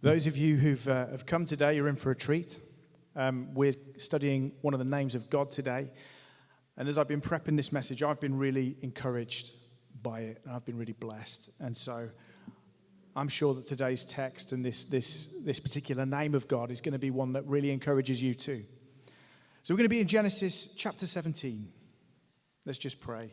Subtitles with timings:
[0.00, 2.60] Those of you who've uh, have come today, you're in for a treat.
[3.16, 5.90] Um, we're studying one of the names of God today.
[6.76, 9.54] And as I've been prepping this message, I've been really encouraged
[10.00, 11.50] by it, and I've been really blessed.
[11.58, 12.08] And so
[13.16, 16.92] I'm sure that today's text and this, this, this particular name of God is going
[16.92, 18.62] to be one that really encourages you too.
[19.64, 21.72] So we're going to be in Genesis chapter 17.
[22.64, 23.32] Let's just pray.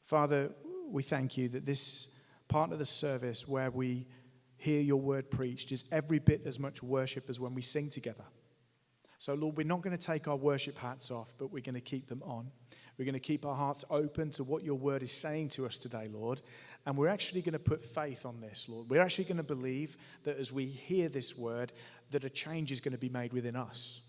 [0.00, 0.50] Father,
[0.88, 2.12] we thank you that this
[2.48, 4.08] part of the service where we
[4.62, 8.22] hear your word preached is every bit as much worship as when we sing together.
[9.18, 11.80] So, Lord, we're not going to take our worship hats off, but we're going to
[11.80, 12.48] keep them on.
[12.96, 15.78] We're going to keep our hearts open to what your word is saying to us
[15.78, 16.42] today, Lord.
[16.86, 18.88] And we're actually going to put faith on this, Lord.
[18.88, 21.72] We're actually going to believe that as we hear this word,
[22.12, 24.02] that a change is going to be made within us.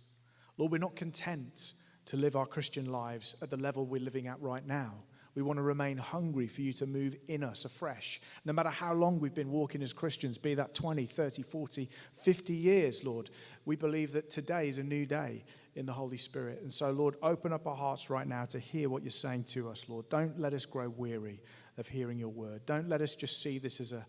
[0.60, 1.74] Lord, we're not content
[2.06, 4.94] to live our Christian lives at the level we're living at right now.
[5.36, 8.22] We want to remain hungry for you to move in us afresh.
[8.46, 12.54] No matter how long we've been walking as Christians, be that 20, 30, 40, 50
[12.54, 13.32] years, Lord,
[13.66, 15.44] we believe that today is a new day
[15.76, 16.62] in the Holy Spirit.
[16.62, 19.70] And so, Lord, open up our hearts right now to hear what you're saying to
[19.70, 20.08] us, Lord.
[20.10, 21.42] Don't let us grow weary
[21.78, 22.66] of hearing your word.
[22.66, 24.06] Don't let us just see this as a,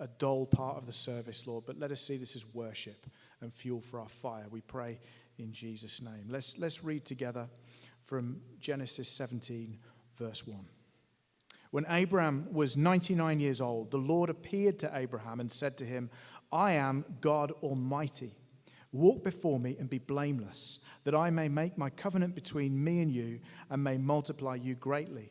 [0.00, 3.06] a dull part of the service, Lord, but let us see this as worship
[3.40, 4.46] and fuel for our fire.
[4.50, 4.98] We pray
[5.38, 6.26] in Jesus' name.
[6.28, 7.48] Let's, let's read together
[8.02, 9.78] from Genesis 17
[10.16, 10.58] verse 1.
[11.70, 16.10] When Abraham was 99 years old, the Lord appeared to Abraham and said to him,
[16.52, 18.32] I am God Almighty.
[18.92, 23.10] Walk before me and be blameless, that I may make my covenant between me and
[23.12, 25.30] you and may multiply you greatly.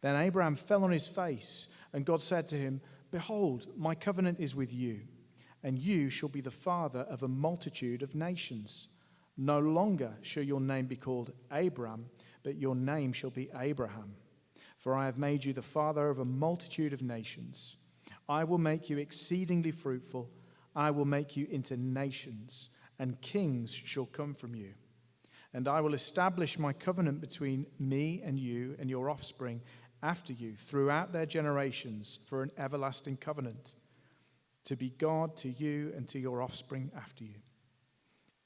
[0.00, 4.54] Then Abraham fell on his face, and God said to him, Behold, my covenant is
[4.54, 5.00] with you,
[5.62, 8.88] and you shall be the father of a multitude of nations.
[9.36, 12.06] No longer shall your name be called Abram
[12.44, 14.14] but your name shall be Abraham.
[14.76, 17.76] For I have made you the father of a multitude of nations.
[18.28, 20.30] I will make you exceedingly fruitful.
[20.76, 24.74] I will make you into nations, and kings shall come from you.
[25.52, 29.60] And I will establish my covenant between me and you and your offspring
[30.02, 33.72] after you throughout their generations for an everlasting covenant,
[34.64, 37.36] to be God to you and to your offspring after you.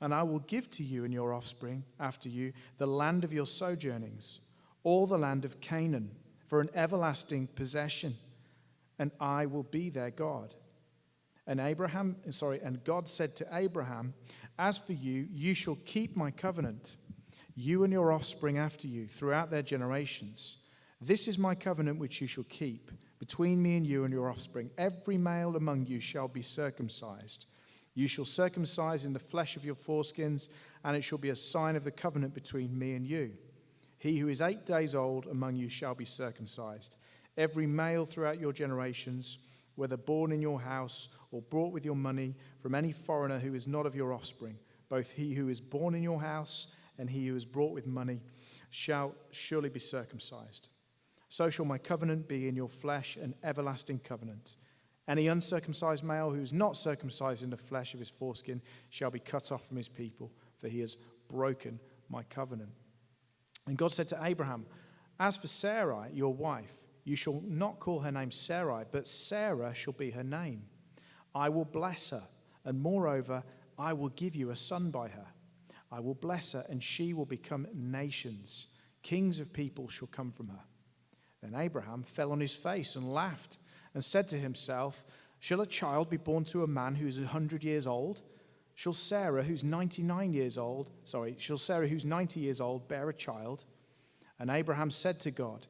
[0.01, 3.47] And I will give to you and your offspring after you the land of your
[3.47, 4.41] sojournings,
[4.85, 6.11] all the land of Canaan,
[6.47, 8.15] for an everlasting possession,
[8.99, 10.55] and I will be their God.
[11.47, 14.15] And Abraham, sorry, and God said to Abraham,
[14.59, 16.97] As for you, you shall keep my covenant,
[17.57, 20.59] you and your offspring after you, throughout their generations.
[21.01, 24.71] This is my covenant which you shall keep between me and you and your offspring.
[24.79, 27.47] Every male among you shall be circumcised
[27.95, 30.49] you shall circumcise in the flesh of your foreskins,
[30.85, 33.33] and it shall be a sign of the covenant between me and you.
[33.99, 36.97] He who is eight days old among you shall be circumcised.
[37.37, 39.39] Every male throughout your generations,
[39.75, 43.67] whether born in your house or brought with your money from any foreigner who is
[43.67, 46.69] not of your offspring, both he who is born in your house
[46.99, 48.21] and he who is brought with money,
[48.71, 50.69] shall surely be circumcised.
[51.29, 54.57] So shall my covenant be in your flesh, an everlasting covenant.
[55.09, 58.61] Any uncircumcised male who is not circumcised in the flesh of his foreskin
[58.91, 60.99] shall be cut off from his people, for he has
[61.29, 61.81] broken
[62.11, 62.71] my covenant.
[63.67, 64.67] And God said to Abraham,
[65.19, 69.95] As for Sarai, your wife, you shall not call her name Sarai, but Sarah shall
[69.95, 70.65] be her name.
[71.35, 72.25] I will bless her,
[72.67, 73.43] and moreover,
[73.79, 75.27] I will give you a son by her.
[75.91, 78.67] I will bless her, and she will become nations.
[79.03, 80.65] Kings of people shall come from her.
[81.43, 83.57] Then Abraham fell on his face and laughed
[83.95, 85.05] and said to himself,
[85.41, 88.23] Shall a child be born to a man who is a 100 years old?
[88.75, 93.15] Shall Sarah, who's 99 years old, sorry, shall Sarah, who's 90 years old, bear a
[93.15, 93.65] child?
[94.39, 95.67] And Abraham said to God,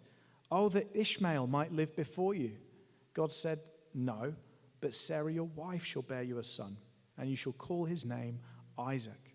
[0.51, 2.53] Oh, that Ishmael might live before you.
[3.15, 3.61] God said,
[3.95, 4.35] No,
[4.81, 6.77] but Sarah, your wife, shall bear you a son,
[7.17, 8.41] and you shall call his name
[8.79, 9.35] Isaac.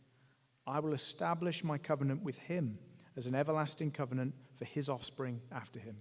[0.66, 2.78] I will establish my covenant with him
[3.16, 5.98] as an everlasting covenant for his offspring after him.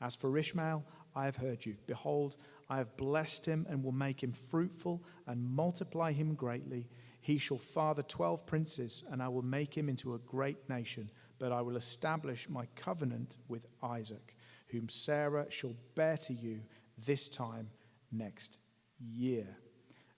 [0.00, 1.76] As for Ishmael, I have heard you.
[1.86, 2.36] Behold,
[2.68, 6.88] I have blessed him and will make him fruitful and multiply him greatly.
[7.20, 11.10] He shall father twelve princes, and I will make him into a great nation.
[11.38, 14.36] But I will establish my covenant with Isaac,
[14.68, 16.60] whom Sarah shall bear to you
[17.06, 17.70] this time
[18.10, 18.58] next
[18.98, 19.46] year.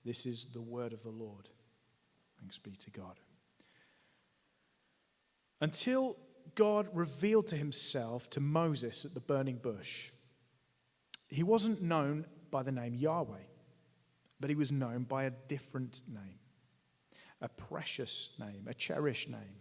[0.05, 1.49] This is the word of the Lord.
[2.41, 3.21] Thanks be to God.
[5.61, 6.17] Until
[6.55, 10.11] God revealed to himself to Moses at the burning bush,
[11.31, 13.47] he wasn't known by the name Yahweh,
[14.41, 16.39] but he was known by a different name,
[17.41, 19.61] a precious name, a cherished name.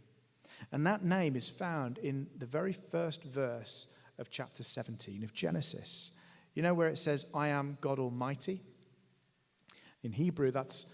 [0.71, 3.87] And that name is found in the very first verse
[4.17, 6.11] of chapter 17 of Genesis.
[6.53, 8.61] You know where it says, I am God Almighty?
[10.03, 10.87] In Hebrew, that's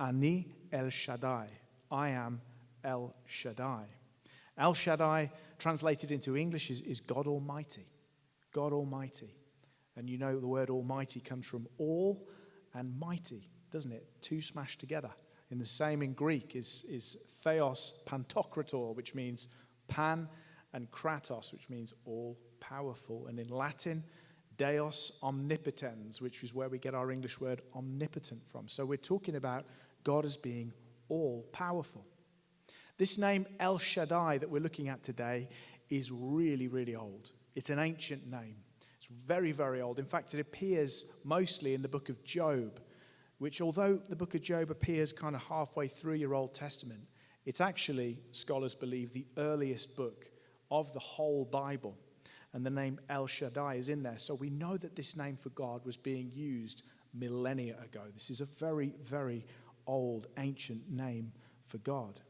[0.00, 1.48] Ani El Shaddai.
[1.90, 2.40] I am
[2.82, 3.84] El Shaddai.
[4.58, 7.86] El Shaddai, translated into English, is, is God Almighty.
[8.52, 9.34] God Almighty.
[9.96, 12.26] And you know the word Almighty comes from all
[12.74, 14.06] and mighty, doesn't it?
[14.20, 15.10] Two smashed together.
[15.50, 19.48] In the same in Greek is, is theos pantokrator, which means
[19.88, 20.28] pan,
[20.72, 23.26] and kratos, which means all powerful.
[23.26, 24.02] And in Latin,
[24.56, 28.68] deus omnipotens, which is where we get our English word omnipotent from.
[28.68, 29.66] So we're talking about
[30.04, 30.72] God as being
[31.08, 32.06] all powerful.
[32.98, 35.48] This name El Shaddai that we're looking at today
[35.90, 37.32] is really, really old.
[37.54, 38.56] It's an ancient name.
[39.02, 39.98] It's very, very old.
[39.98, 42.80] In fact, it appears mostly in the book of Job
[43.42, 47.00] which, although the book of Job appears kind of halfway through your Old Testament,
[47.44, 50.30] it's actually, scholars believe, the earliest book
[50.70, 51.98] of the whole Bible.
[52.52, 54.16] And the name El Shaddai is in there.
[54.16, 58.02] So we know that this name for God was being used millennia ago.
[58.14, 59.44] This is a very, very
[59.88, 61.32] old, ancient name
[61.64, 62.20] for God.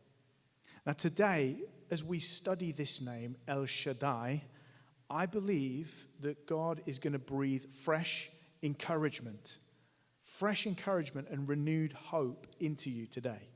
[0.86, 1.58] Now, today,
[1.90, 4.44] as we study this name, El Shaddai,
[5.12, 8.30] I believe that God is going to breathe fresh
[8.62, 9.58] encouragement
[10.22, 13.48] fresh encouragement and renewed hope into you today.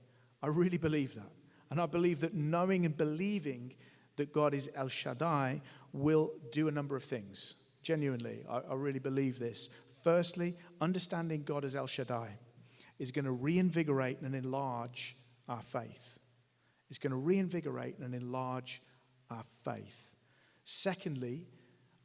[0.42, 1.30] I really believe that.
[1.70, 3.74] And I believe that knowing and believing
[4.16, 5.60] that God is El Shaddai
[5.92, 7.54] will do a number of things.
[7.82, 9.68] Genuinely, I, I really believe this.
[10.02, 12.28] Firstly, understanding God as El Shaddai
[12.98, 15.16] is going to reinvigorate and enlarge
[15.48, 16.18] our faith.
[16.88, 18.80] It's going to reinvigorate and enlarge
[19.30, 20.15] our faith.
[20.68, 21.46] Secondly,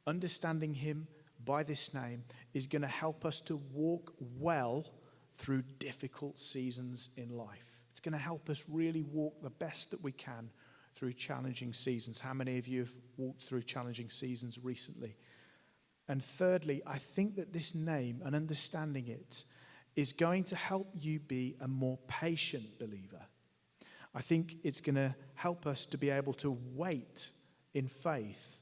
[0.06, 1.08] understanding Him
[1.46, 2.24] by this name
[2.54, 4.86] is going to help us to walk well
[5.34, 7.82] through difficult seasons in life.
[7.90, 10.52] It's going to help us really walk the best that we can
[10.94, 12.20] through challenging seasons.
[12.20, 15.16] How many of you have walked through challenging seasons recently?
[16.08, 19.44] And thirdly, I think that this name and understanding it
[19.96, 23.26] is going to help you be a more patient believer.
[24.14, 27.32] I think it's going to help us to be able to wait
[27.74, 28.60] in faith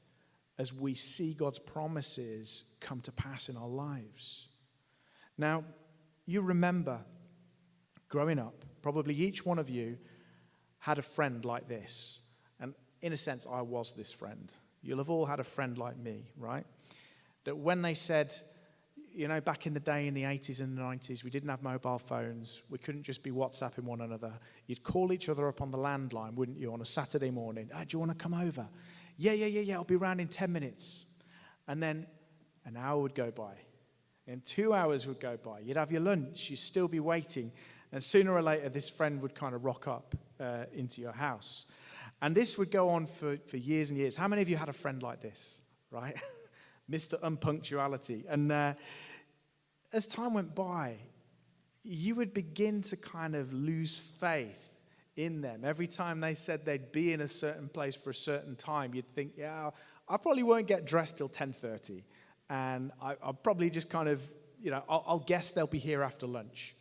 [0.58, 4.48] as we see God's promises come to pass in our lives.
[5.38, 5.64] Now,
[6.26, 7.00] you remember
[8.08, 9.96] growing up, probably each one of you
[10.78, 12.20] had a friend like this.
[12.60, 14.52] And in a sense, I was this friend.
[14.82, 16.66] You'll have all had a friend like me, right?
[17.44, 18.34] That when they said,
[19.12, 21.62] you know, back in the day in the 80s and the 90s, we didn't have
[21.62, 22.62] mobile phones.
[22.68, 24.32] We couldn't just be WhatsApping one another.
[24.66, 27.70] You'd call each other up on the landline, wouldn't you, on a Saturday morning?
[27.74, 28.68] Oh, do you want to come over?
[29.20, 31.04] Yeah, yeah, yeah, yeah, I'll be around in 10 minutes.
[31.68, 32.06] And then
[32.64, 33.52] an hour would go by,
[34.26, 35.60] and two hours would go by.
[35.60, 37.52] You'd have your lunch, you'd still be waiting.
[37.92, 41.66] And sooner or later, this friend would kind of rock up uh, into your house.
[42.22, 44.16] And this would go on for, for years and years.
[44.16, 46.18] How many of you had a friend like this, right?
[46.90, 47.20] Mr.
[47.20, 48.24] Unpunctuality.
[48.26, 48.72] And uh,
[49.92, 50.96] as time went by,
[51.82, 54.69] you would begin to kind of lose faith
[55.24, 55.64] in them.
[55.64, 59.14] Every time they said they'd be in a certain place for a certain time, you'd
[59.14, 59.70] think, yeah,
[60.08, 62.02] I probably won't get dressed till 10.30.
[62.48, 64.22] And I, will probably just kind of,
[64.60, 66.74] you know, I'll, I'll, guess they'll be here after lunch.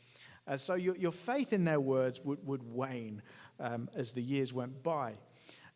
[0.48, 3.22] Uh, so your, your faith in their words would, would wane
[3.60, 5.14] um, as the years went by.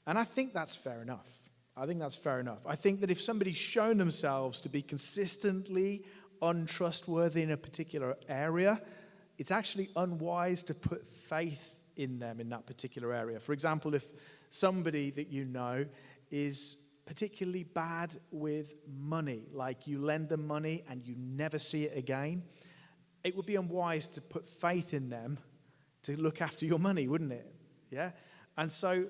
[0.08, 1.28] And I think that's fair enough.
[1.76, 2.66] I think that's fair enough.
[2.66, 6.06] I think that if somebody's shown themselves to be consistently
[6.42, 8.82] untrustworthy in a particular area,
[9.38, 13.40] it's actually unwise to put faith in them in that particular area.
[13.40, 14.06] For example, if
[14.50, 15.86] somebody that you know
[16.32, 21.98] is particularly bad with money, like you lend them money and you never see it
[21.98, 22.44] again,
[23.24, 25.38] it would be unwise to put faith in them
[26.04, 27.54] to look after your money, wouldn't it?
[27.90, 28.12] Yeah?
[28.58, 29.06] And so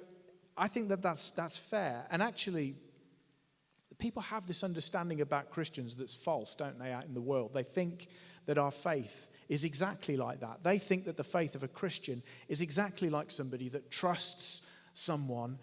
[0.55, 2.05] I think that that's, that's fair.
[2.11, 2.75] And actually,
[3.97, 7.53] people have this understanding about Christians that's false, don't they, out in the world?
[7.53, 8.07] They think
[8.45, 10.63] that our faith is exactly like that.
[10.63, 15.59] They think that the faith of a Christian is exactly like somebody that trusts someone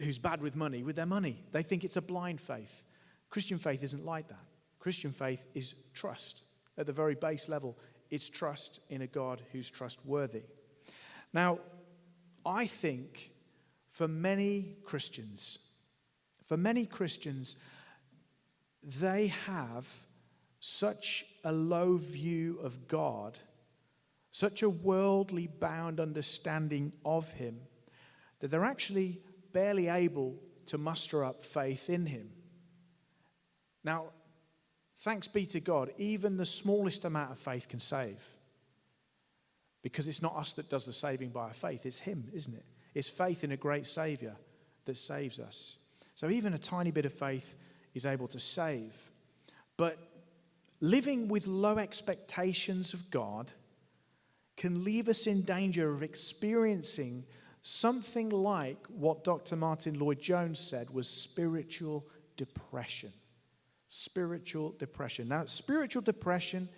[0.00, 1.44] who's bad with money with their money.
[1.52, 2.84] They think it's a blind faith.
[3.30, 4.44] Christian faith isn't like that.
[4.80, 6.42] Christian faith is trust.
[6.76, 7.78] At the very base level,
[8.10, 10.42] it's trust in a God who's trustworthy.
[11.32, 11.60] Now,
[12.44, 13.30] I think
[13.88, 15.60] for many Christians,
[16.44, 17.54] for many Christians,
[19.00, 19.88] they have
[20.64, 23.36] such a low view of God,
[24.30, 27.58] such a worldly bound understanding of Him,
[28.38, 29.18] that they're actually
[29.52, 32.30] barely able to muster up faith in Him.
[33.82, 34.10] Now,
[34.98, 38.22] thanks be to God, even the smallest amount of faith can save.
[39.82, 42.64] Because it's not us that does the saving by our faith, it's Him, isn't it?
[42.94, 44.36] It's faith in a great Savior
[44.84, 45.76] that saves us.
[46.14, 47.56] So even a tiny bit of faith
[47.94, 49.10] is able to save.
[49.76, 49.98] But
[50.82, 53.52] living with low expectations of God
[54.56, 57.24] can leave us in danger of experiencing
[57.62, 59.54] something like what Dr.
[59.54, 62.04] Martyn Lloyd-Jones said was spiritual
[62.36, 63.12] depression.
[63.86, 65.28] Spiritual depression.
[65.28, 66.68] Now, spiritual depression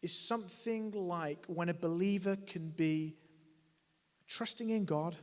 [0.00, 3.16] is something like when a believer can be
[4.28, 5.16] trusting in God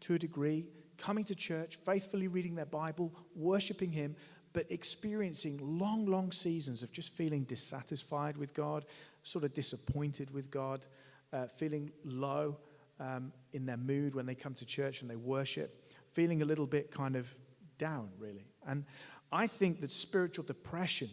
[0.00, 4.16] to a degree, coming to church, faithfully reading their Bible, worshiping Him,
[4.52, 8.84] but experiencing long, long seasons of just feeling dissatisfied with God,
[9.22, 10.86] sort of disappointed with God,
[11.32, 12.56] uh, feeling low
[13.00, 16.66] um, in their mood when they come to church and they worship, feeling a little
[16.66, 17.34] bit kind of
[17.78, 18.46] down, really.
[18.66, 18.84] And
[19.30, 21.08] I think that spiritual depression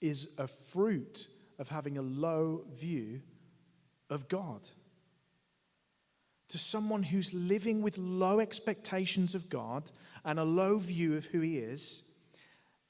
[0.00, 3.22] is a fruit of having a low view
[4.10, 4.60] of God.
[6.48, 9.90] To someone who's living with low expectations of God
[10.24, 12.02] and a low view of who He is,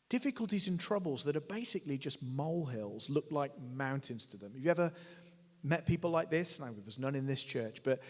[0.08, 4.52] difficulties and troubles that are basically just molehills look like mountains to them.
[4.52, 4.92] Have you ever
[5.62, 6.60] met people like this?
[6.60, 8.00] No, there's none in this church, but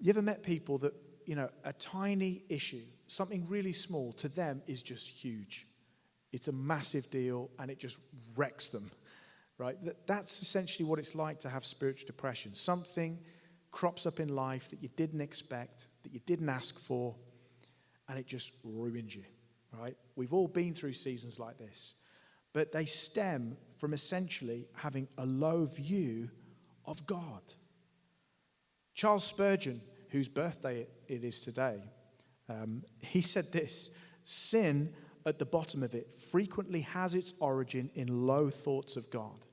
[0.00, 0.94] you ever met people that,
[1.26, 5.66] you know, a tiny issue, something really small, to them is just huge.
[6.32, 7.98] It's a massive deal and it just
[8.36, 8.90] wrecks them
[9.58, 9.76] right?
[10.06, 12.54] That's essentially what it's like to have spiritual depression.
[12.54, 13.18] Something
[13.70, 17.14] crops up in life that you didn't expect, that you didn't ask for,
[18.08, 19.24] and it just ruins you,
[19.78, 19.96] right?
[20.16, 21.94] We've all been through seasons like this,
[22.52, 26.30] but they stem from essentially having a low view
[26.86, 27.42] of God.
[28.94, 29.80] Charles Spurgeon,
[30.10, 31.78] whose birthday it is today,
[32.48, 34.92] um, he said this sin
[35.26, 39.46] at the bottom of it frequently has its origin in low thoughts of God.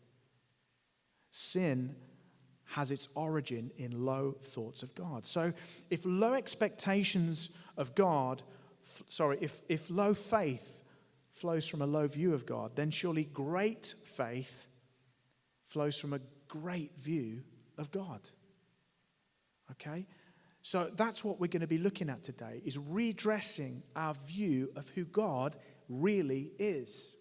[1.30, 1.96] Sin
[2.66, 5.26] has its origin in low thoughts of God.
[5.26, 5.52] So
[5.90, 8.42] if low expectations of God,
[8.86, 10.84] f- sorry, if, if low faith
[11.34, 14.68] flows from a low view of God, then surely great faith
[15.66, 17.42] flows from a great view
[17.78, 18.22] of God.
[19.72, 20.06] Okay?
[20.62, 24.88] So that's what we're going to be looking at today is redressing our view of
[24.90, 25.56] who God
[25.90, 27.16] really is.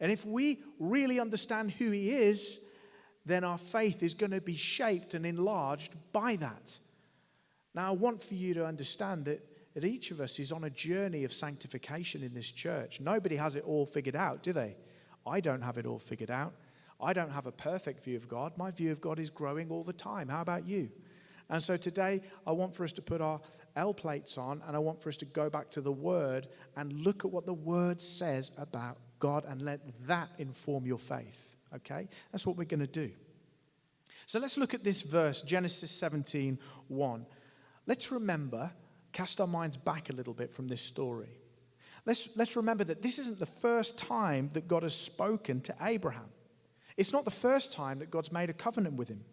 [0.00, 2.60] And if we really understand who he is,
[3.24, 6.78] then our faith is going to be shaped and enlarged by that.
[7.74, 9.40] Now, I want for you to understand that,
[9.74, 13.00] that each of us is on a journey of sanctification in this church.
[13.00, 14.76] Nobody has it all figured out, do they?
[15.26, 16.54] I don't have it all figured out.
[17.00, 18.52] I don't have a perfect view of God.
[18.56, 20.28] My view of God is growing all the time.
[20.28, 20.90] How about you?
[21.50, 23.40] And so today, I want for us to put our
[23.76, 26.92] L plates on and I want for us to go back to the Word and
[26.92, 31.56] look at what the Word says about God and let that inform your faith.
[31.74, 32.08] Okay?
[32.32, 33.10] That's what we're going to do.
[34.26, 37.26] So let's look at this verse, Genesis 17 1.
[37.86, 38.70] Let's remember,
[39.14, 41.30] cast our minds back a little bit from this story.
[42.04, 46.28] Let's, let's remember that this isn't the first time that God has spoken to Abraham.
[46.98, 49.24] It's not the first time that God's made a covenant with him.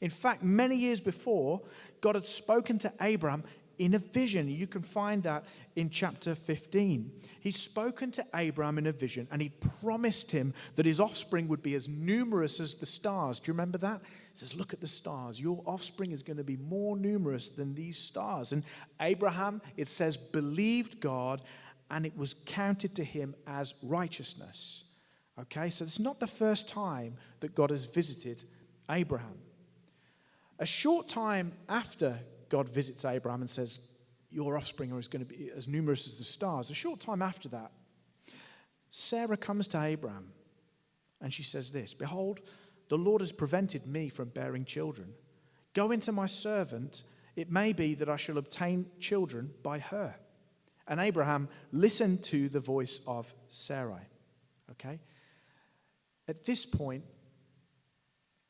[0.00, 1.62] In fact, many years before,
[2.00, 3.44] God had spoken to Abraham
[3.78, 4.48] in a vision.
[4.48, 5.44] You can find that
[5.76, 7.10] in chapter 15.
[7.40, 9.50] He's spoken to Abraham in a vision and he
[9.80, 13.40] promised him that his offspring would be as numerous as the stars.
[13.40, 14.00] Do you remember that?
[14.04, 15.40] He says, Look at the stars.
[15.40, 18.52] Your offspring is going to be more numerous than these stars.
[18.52, 18.62] And
[19.00, 21.42] Abraham, it says, believed God
[21.90, 24.84] and it was counted to him as righteousness.
[25.38, 28.44] Okay, so it's not the first time that God has visited
[28.90, 29.38] Abraham.
[30.58, 32.18] A short time after
[32.52, 33.80] God visits Abraham and says,
[34.30, 36.70] Your offspring is going to be as numerous as the stars.
[36.70, 37.72] A short time after that,
[38.90, 40.28] Sarah comes to Abraham
[41.22, 42.40] and she says this Behold,
[42.90, 45.14] the Lord has prevented me from bearing children.
[45.72, 47.04] Go into my servant.
[47.36, 50.14] It may be that I shall obtain children by her.
[50.86, 54.02] And Abraham listened to the voice of Sarai.
[54.72, 55.00] Okay?
[56.28, 57.04] At this point,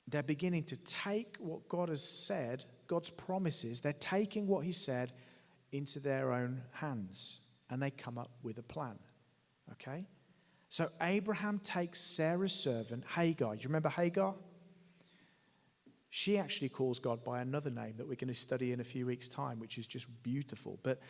[0.08, 5.14] they're beginning to take what God has said God's promises, they're taking what He said
[5.72, 8.98] into their own hands and they come up with a plan.
[9.72, 10.06] Okay?
[10.68, 13.54] So Abraham takes Sarah's servant, Hagar.
[13.54, 14.34] You remember Hagar?
[16.10, 19.06] She actually calls God by another name that we're going to study in a few
[19.06, 20.78] weeks' time, which is just beautiful.
[20.82, 21.00] But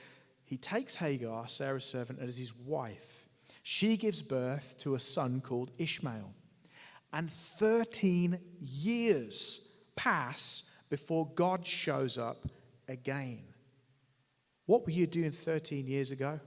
[0.44, 3.26] he takes Hagar, Sarah's servant, as his wife.
[3.64, 6.32] She gives birth to a son called Ishmael.
[7.12, 12.44] And 13 years pass before God shows up
[12.86, 13.40] again.
[14.66, 16.38] What were you doing 13 years ago?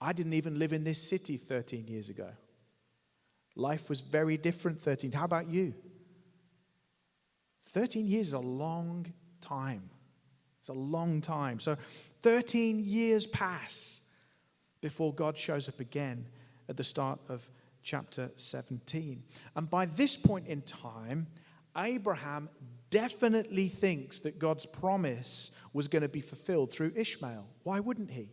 [0.00, 2.26] I didn't even live in this city 13 years ago.
[3.54, 5.12] Life was very different 13.
[5.12, 5.74] How about you?
[7.66, 9.06] 13 years is a long
[9.40, 9.90] time.
[10.58, 11.60] It's a long time.
[11.60, 11.76] So
[12.24, 14.00] 13 years pass
[14.80, 16.26] before God shows up again
[16.68, 17.48] at the start of
[17.82, 19.22] chapter 17.
[19.56, 21.26] And by this point in time,
[21.76, 22.48] Abraham
[22.90, 27.46] definitely thinks that God's promise was going to be fulfilled through Ishmael.
[27.62, 28.30] Why wouldn't he?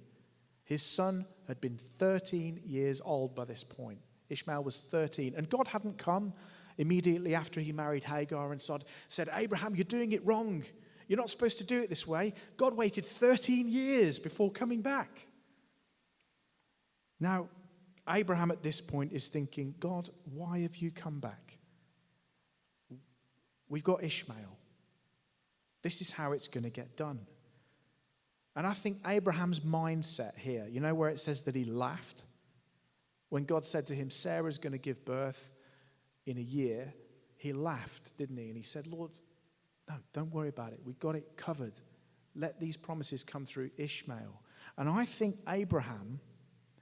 [0.65, 3.99] His son had been 13 years old by this point.
[4.29, 6.33] Ishmael was 13, and God hadn't come
[6.77, 8.61] immediately after he married Hagar and
[9.07, 10.63] said, Abraham, you're doing it wrong.
[11.07, 12.33] You're not supposed to do it this way.
[12.55, 15.25] God waited 13 years before coming back.
[17.19, 17.49] Now,
[18.09, 21.57] Abraham at this point is thinking, God, why have you come back?
[23.67, 24.57] We've got Ishmael.
[25.83, 27.19] This is how it's going to get done.
[28.55, 32.23] And I think Abraham's mindset here, you know where it says that he laughed?
[33.29, 35.51] When God said to him, Sarah's going to give birth
[36.25, 36.93] in a year,
[37.37, 38.47] he laughed, didn't he?
[38.47, 39.11] And he said, Lord,
[39.87, 40.79] no, don't worry about it.
[40.83, 41.73] We've got it covered.
[42.35, 44.41] Let these promises come through Ishmael.
[44.77, 46.19] And I think Abraham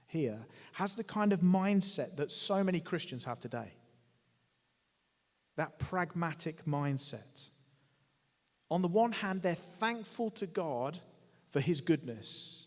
[0.08, 0.38] here
[0.72, 3.72] has the kind of mindset that so many Christians have today
[5.56, 7.48] that pragmatic mindset.
[8.70, 11.00] On the one hand, they're thankful to God
[11.50, 12.66] for his goodness,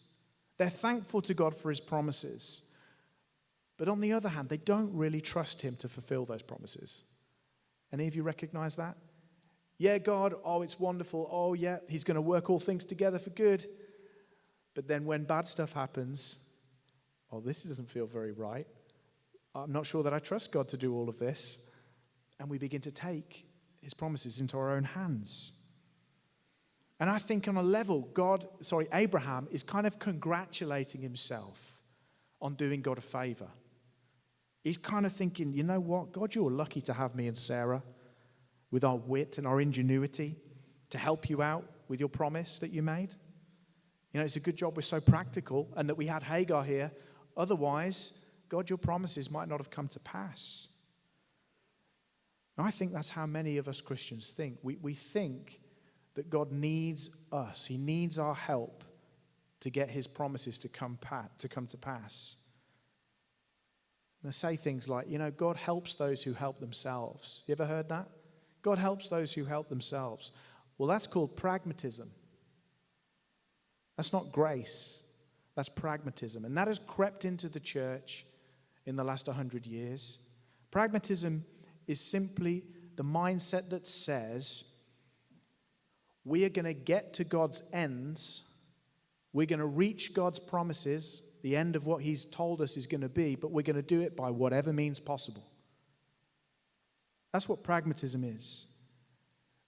[0.57, 2.61] they're thankful to God for his promises.
[3.77, 7.01] But on the other hand, they don't really trust him to fulfill those promises.
[7.91, 8.95] Any of you recognize that?
[9.79, 11.27] Yeah, God, oh, it's wonderful.
[11.31, 13.65] Oh, yeah, he's going to work all things together for good.
[14.75, 16.37] But then when bad stuff happens,
[17.31, 18.67] oh, this doesn't feel very right.
[19.53, 21.59] I'm not sure that I trust God to do all of this
[22.39, 23.45] and we begin to take
[23.81, 25.51] his promises into our own hands.
[26.99, 31.81] And I think on a level, God, sorry, Abraham is kind of congratulating himself
[32.41, 33.47] on doing God a favor.
[34.63, 37.81] He's kind of thinking, you know what, God, you're lucky to have me and Sarah
[38.69, 40.35] with our wit and our ingenuity
[40.91, 43.09] to help you out with your promise that you made.
[44.13, 46.91] You know, it's a good job we're so practical and that we had Hagar here.
[47.41, 48.13] Otherwise,
[48.49, 50.67] God, your promises might not have come to pass.
[52.55, 54.59] And I think that's how many of us Christians think.
[54.61, 55.59] We, we think
[56.13, 58.83] that God needs us, He needs our help
[59.61, 62.35] to get His promises to come, pat, to, come to pass.
[64.21, 67.41] And I say things like, you know, God helps those who help themselves.
[67.47, 68.07] You ever heard that?
[68.61, 70.31] God helps those who help themselves.
[70.77, 72.11] Well, that's called pragmatism.
[73.97, 75.00] That's not grace,
[75.55, 76.45] that's pragmatism.
[76.45, 78.25] And that has crept into the church
[78.85, 80.19] in the last 100 years.
[80.71, 81.45] Pragmatism
[81.87, 82.63] is simply
[82.95, 84.63] the mindset that says
[86.23, 88.43] we are going to get to God's ends,
[89.33, 93.01] we're going to reach God's promises, the end of what He's told us is going
[93.01, 95.47] to be, but we're going to do it by whatever means possible.
[97.33, 98.67] That's what pragmatism is.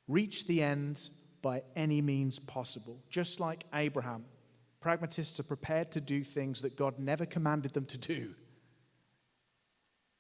[0.08, 1.10] Reach the end
[1.42, 3.02] by any means possible.
[3.10, 4.26] Just like Abraham,
[4.84, 8.36] pragmatists are prepared to do things that God never commanded them to do.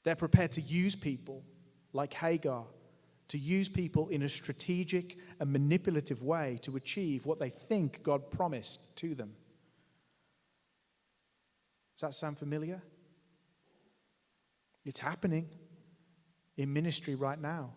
[0.05, 1.43] They're prepared to use people
[1.91, 2.63] like Hagar,
[3.27, 8.31] to use people in a strategic and manipulative way to achieve what they think God
[8.31, 9.33] promised to them.
[11.97, 12.81] Does that sound familiar?
[14.85, 15.49] It's happening
[16.55, 17.71] in ministry right now.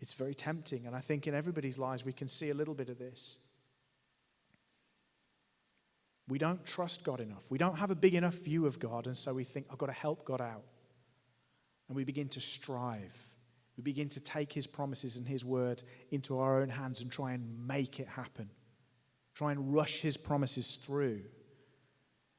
[0.00, 2.88] It's very tempting, and I think in everybody's lives we can see a little bit
[2.88, 3.38] of this.
[6.28, 7.50] We don't trust God enough.
[7.50, 9.86] We don't have a big enough view of God, and so we think, I've got
[9.86, 10.64] to help God out
[11.90, 13.18] and we begin to strive.
[13.76, 17.32] We begin to take his promises and his word into our own hands and try
[17.32, 18.48] and make it happen.
[19.34, 21.22] Try and rush his promises through.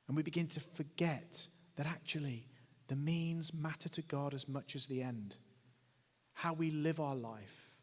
[0.08, 2.48] And we begin to forget that actually
[2.88, 5.36] the means matter to God as much as the end.
[6.32, 7.76] How we live our life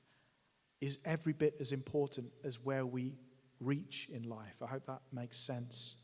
[0.80, 3.12] is every bit as important as where we
[3.60, 4.62] reach in life.
[4.62, 5.96] I hope that makes sense.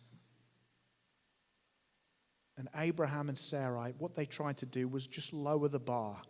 [2.57, 6.21] And Abraham and Sarai, what they tried to do was just lower the bar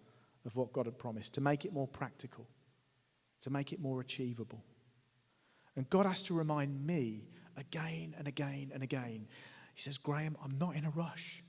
[0.46, 2.46] of what God had promised, to make it more practical,
[3.40, 4.62] to make it more achievable.
[5.76, 9.26] And God has to remind me again and again and again.
[9.74, 11.42] He says, Graham, I'm not in a rush.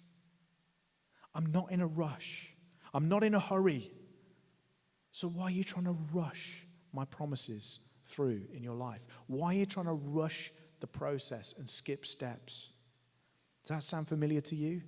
[1.34, 2.54] I'm not in a rush.
[2.94, 3.92] I'm not in a hurry.
[5.12, 9.06] So why are you trying to rush my promises through in your life?
[9.28, 12.70] Why are you trying to rush the process and skip steps?
[13.64, 14.82] Does that sound familiar to you?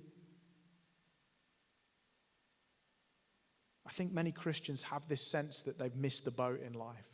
[3.86, 7.08] I think many Christians have this sense that they've missed the boat in life.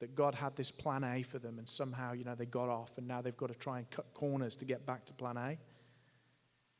[0.00, 2.98] That God had this plan A for them and somehow, you know, they got off
[2.98, 5.56] and now they've got to try and cut corners to get back to plan A.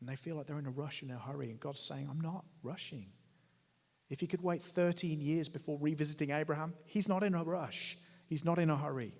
[0.00, 1.48] And they feel like they're in a rush and a hurry.
[1.50, 3.06] And God's saying, I'm not rushing.
[4.10, 7.96] If he could wait 13 years before revisiting Abraham, he's not in a rush.
[8.26, 9.12] He's not in a hurry.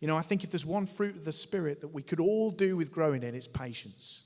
[0.00, 2.50] You know, I think if there's one fruit of the Spirit that we could all
[2.50, 4.24] do with growing in, it's patience.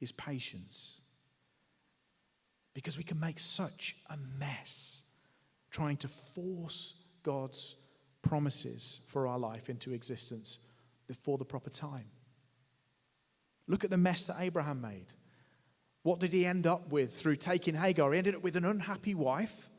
[0.00, 0.98] It's patience.
[2.74, 5.02] Because we can make such a mess
[5.70, 7.76] trying to force God's
[8.22, 10.58] promises for our life into existence
[11.06, 12.06] before the proper time.
[13.68, 15.06] Look at the mess that Abraham made.
[16.02, 18.12] What did he end up with through taking Hagar?
[18.12, 19.70] He ended up with an unhappy wife.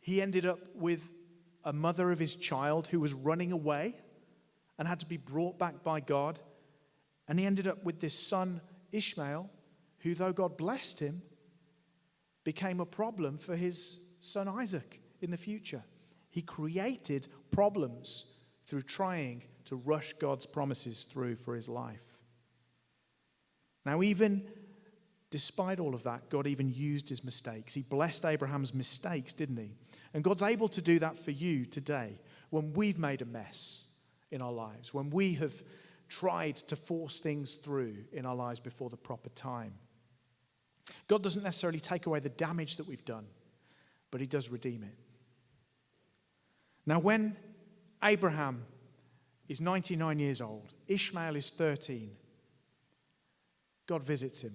[0.00, 1.12] He ended up with
[1.68, 3.94] a mother of his child who was running away
[4.78, 6.38] and had to be brought back by God.
[7.28, 9.50] And he ended up with this son, Ishmael,
[9.98, 11.20] who, though God blessed him,
[12.42, 15.82] became a problem for his son Isaac in the future.
[16.30, 18.32] He created problems
[18.64, 22.18] through trying to rush God's promises through for his life.
[23.84, 24.48] Now, even
[25.28, 27.74] despite all of that, God even used his mistakes.
[27.74, 29.72] He blessed Abraham's mistakes, didn't he?
[30.14, 33.86] And God's able to do that for you today when we've made a mess
[34.30, 35.62] in our lives, when we have
[36.08, 39.74] tried to force things through in our lives before the proper time.
[41.06, 43.26] God doesn't necessarily take away the damage that we've done,
[44.10, 44.96] but he does redeem it.
[46.86, 47.36] Now, when
[48.02, 48.64] Abraham
[49.48, 52.10] is 99 years old, Ishmael is 13,
[53.86, 54.52] God visits him.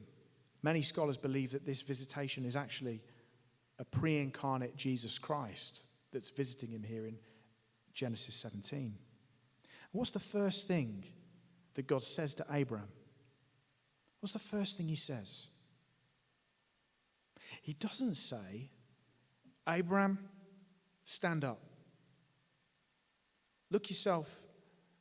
[0.63, 3.01] Many scholars believe that this visitation is actually
[3.79, 7.17] a pre incarnate Jesus Christ that's visiting him here in
[7.93, 8.95] Genesis 17.
[9.91, 11.05] What's the first thing
[11.75, 12.89] that God says to Abraham?
[14.19, 15.47] What's the first thing he says?
[17.61, 18.69] He doesn't say,
[19.67, 20.17] Abraham,
[21.03, 21.59] stand up.
[23.69, 24.41] Look yourself,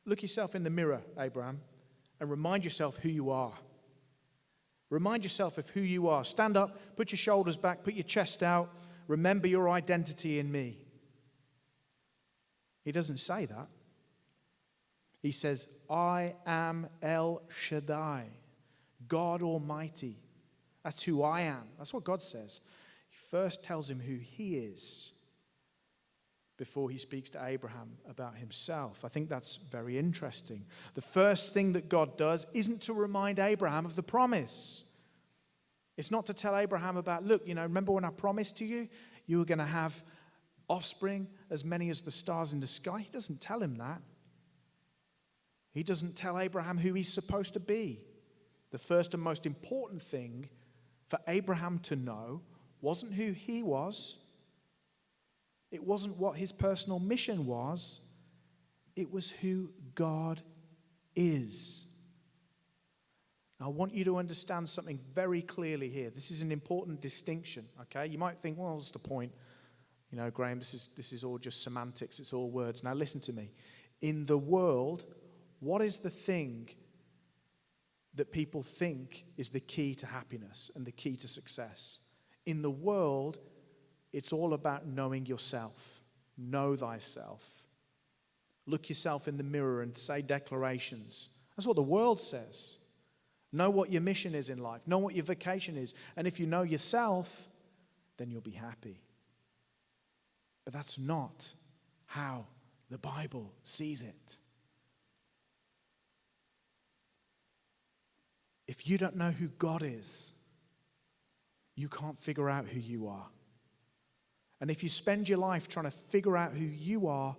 [0.05, 1.61] look yourself in the mirror, Abraham,
[2.19, 3.53] and remind yourself who you are.
[4.93, 6.23] Remind yourself of who you are.
[6.23, 8.69] Stand up, put your shoulders back, put your chest out.
[9.07, 10.77] Remember your identity in me.
[12.85, 13.69] He doesn't say that.
[15.19, 18.25] He says, I am El Shaddai,
[19.07, 20.17] God Almighty.
[20.83, 21.63] That's who I am.
[21.79, 22.61] That's what God says.
[23.09, 25.12] He first tells him who he is
[26.57, 29.03] before he speaks to Abraham about himself.
[29.03, 30.65] I think that's very interesting.
[30.93, 34.83] The first thing that God does isn't to remind Abraham of the promise.
[35.97, 38.87] It's not to tell Abraham about, look, you know, remember when I promised to you
[39.25, 40.03] you were going to have
[40.67, 42.99] offspring as many as the stars in the sky?
[42.99, 44.01] He doesn't tell him that.
[45.73, 47.99] He doesn't tell Abraham who he's supposed to be.
[48.71, 50.49] The first and most important thing
[51.07, 52.41] for Abraham to know
[52.81, 54.17] wasn't who he was,
[55.73, 57.99] it wasn't what his personal mission was,
[58.95, 60.39] it was who God
[61.15, 61.87] is.
[63.59, 66.11] I want you to understand something very clearly here.
[66.11, 68.05] This is an important distinction, okay?
[68.05, 69.31] You might think, well, what's the point?
[70.11, 72.83] You know, Graham, this is, this is all just semantics, it's all words.
[72.83, 73.49] Now, listen to me.
[74.01, 75.05] In the world,
[75.59, 76.69] what is the thing
[78.13, 82.01] that people think is the key to happiness and the key to success?
[82.45, 83.39] In the world,
[84.13, 86.01] it's all about knowing yourself.
[86.37, 87.43] Know thyself.
[88.65, 91.29] Look yourself in the mirror and say declarations.
[91.57, 92.77] That's what the world says.
[93.51, 94.81] Know what your mission is in life.
[94.87, 95.93] Know what your vocation is.
[96.15, 97.49] And if you know yourself,
[98.17, 99.01] then you'll be happy.
[100.63, 101.47] But that's not
[102.05, 102.45] how
[102.89, 104.35] the Bible sees it.
[108.67, 110.31] If you don't know who God is,
[111.75, 113.27] you can't figure out who you are.
[114.63, 117.35] And if you spend your life trying to figure out who you are,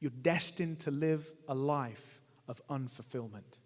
[0.00, 3.58] you're destined to live a life of unfulfillment.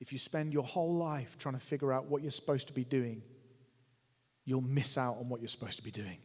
[0.00, 2.82] If you spend your whole life trying to figure out what you're supposed to be
[2.82, 3.22] doing,
[4.44, 6.18] you'll miss out on what you're supposed to be doing.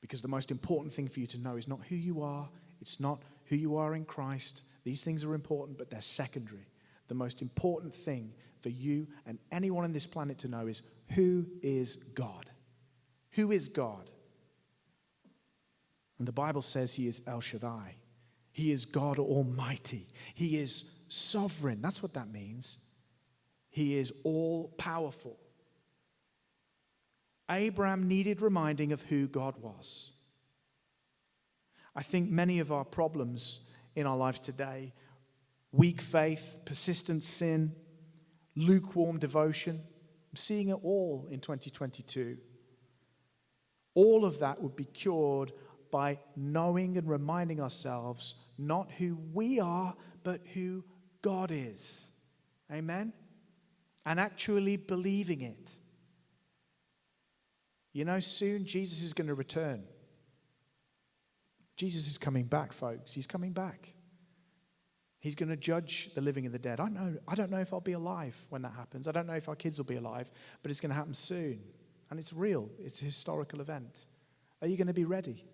[0.00, 2.48] Because the most important thing for you to know is not who you are,
[2.80, 4.64] it's not who you are in Christ.
[4.84, 6.64] These things are important, but they're secondary.
[7.08, 10.82] The most important thing for you and anyone on this planet to know is
[11.14, 12.50] who is God?
[13.32, 14.10] Who is God?
[16.18, 17.94] And the Bible says he is El Shaddai.
[18.52, 20.08] He is God Almighty.
[20.34, 21.80] He is sovereign.
[21.80, 22.78] That's what that means.
[23.70, 25.38] He is all powerful.
[27.50, 30.10] Abraham needed reminding of who God was.
[31.94, 33.60] I think many of our problems
[33.94, 34.92] in our lives today
[35.72, 37.72] weak faith, persistent sin,
[38.58, 39.80] lukewarm devotion
[40.30, 42.36] I'm seeing it all in 2022.
[43.94, 45.52] All of that would be cured
[45.90, 50.84] by knowing and reminding ourselves not who we are, but who
[51.22, 52.06] God is.
[52.70, 53.12] Amen?
[54.04, 55.76] And actually believing it.
[57.94, 59.82] You know, soon Jesus is going to return.
[61.76, 63.14] Jesus is coming back, folks.
[63.14, 63.94] He's coming back.
[65.20, 66.78] He's going to judge the living and the dead.
[66.78, 69.08] I, know, I don't know if I'll be alive when that happens.
[69.08, 70.30] I don't know if our kids will be alive,
[70.62, 71.60] but it's going to happen soon.
[72.10, 74.06] And it's real, it's a historical event.
[74.62, 75.44] Are you going to be ready?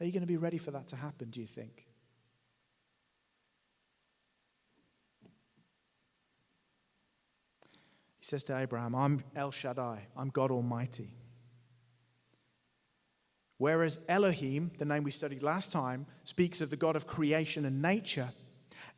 [0.00, 1.86] Are you going to be ready for that to happen, do you think?
[8.18, 11.14] He says to Abraham, I'm El Shaddai, I'm God Almighty.
[13.58, 17.82] Whereas Elohim, the name we studied last time, speaks of the God of creation and
[17.82, 18.28] nature,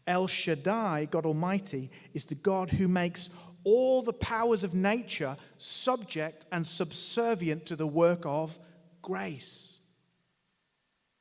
[0.06, 3.30] El Shaddai, God Almighty, is the God who makes
[3.64, 8.58] all the powers of nature subject and subservient to the work of
[9.02, 9.78] grace.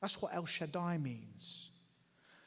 [0.02, 1.70] That's what El Shaddai means.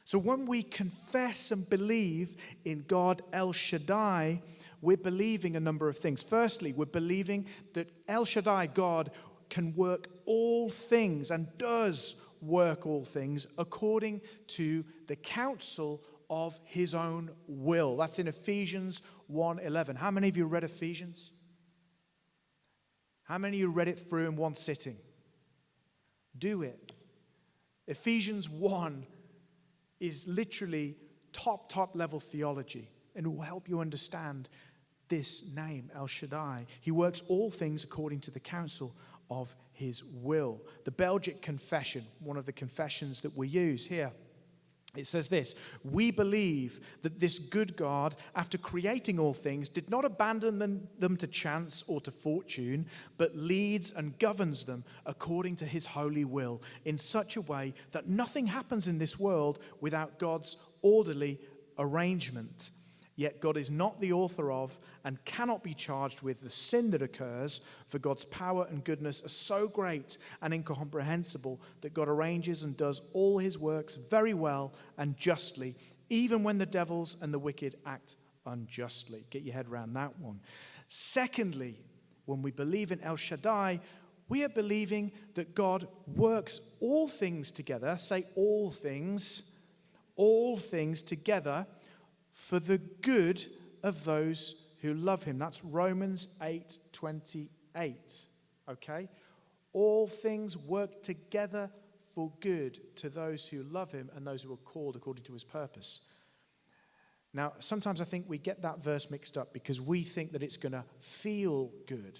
[0.05, 4.41] So when we confess and believe in God El Shaddai,
[4.81, 6.21] we're believing a number of things.
[6.21, 9.11] Firstly, we're believing that El Shaddai, God,
[9.53, 16.95] can work all things and does work all things according to the counsel of his
[16.95, 17.95] own will.
[17.95, 19.95] That's in Ephesians 1:11.
[19.95, 21.29] How many of you read Ephesians?
[23.21, 24.97] How many of you read it through in one sitting?
[26.35, 26.91] Do it.
[27.85, 29.05] Ephesians 1
[29.99, 30.97] is literally
[31.31, 34.49] top, top level theology, and it will help you understand
[35.09, 36.65] this name, El Shaddai.
[36.81, 38.95] He works all things according to the counsel
[39.29, 40.61] of his will.
[40.85, 44.11] The Belgic Confession, one of the confessions that we use here,
[44.95, 50.05] it says this We believe that this good God, after creating all things, did not
[50.05, 52.85] abandon them, them, to chance or to fortune,
[53.17, 58.07] but leads and governs them according to his holy will in such a way that
[58.07, 61.39] nothing happens in this world without God's orderly
[61.79, 62.69] arrangement.
[63.15, 67.03] Yet God is not the author of and cannot be charged with the sin that
[67.03, 72.75] occurs, for God's power and goodness are so great and incomprehensible that God arranges and
[72.75, 75.75] does all his works very well and justly,
[76.09, 78.15] even when the devils and the wicked act
[78.47, 79.25] unjustly.
[79.29, 80.39] Get your head around that one.
[80.89, 81.79] Secondly,
[82.25, 83.79] when we believe in El Shaddai,
[84.27, 89.51] we are believing that God works all things together, say all things,
[90.15, 91.67] all things together
[92.33, 93.45] for the good
[93.83, 95.37] of those who love him.
[95.37, 98.25] That's Romans 8 28.
[98.69, 99.07] Okay?
[99.71, 101.69] All things work together
[102.13, 105.43] for good to those who love him and those who are called according to his
[105.43, 106.01] purpose.
[107.33, 110.57] Now, sometimes I think we get that verse mixed up because we think that it's
[110.57, 112.19] going to feel good.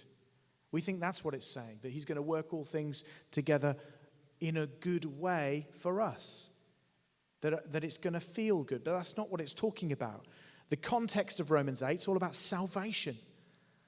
[0.72, 3.76] We think that's what it's saying, that he's going to work all things together
[4.40, 6.50] in a good way for us
[7.44, 8.84] that, that it's going to feel good.
[8.84, 10.26] But that's not what it's talking about.
[10.70, 13.16] The context of Romans 8 is all about salvation.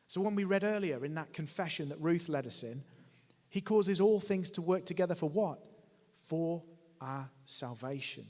[0.07, 2.83] So when we read earlier in that confession that Ruth led us in,
[3.49, 5.59] he causes all things to work together for what?
[6.25, 6.61] For
[7.01, 8.25] our salvation.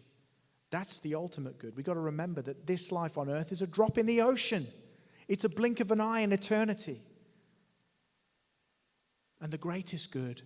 [0.70, 1.76] That's the ultimate good.
[1.76, 4.68] We've got to remember that this life on earth is a drop in the ocean,
[5.28, 7.02] it's a blink of an eye in eternity.
[9.42, 10.42] And the greatest good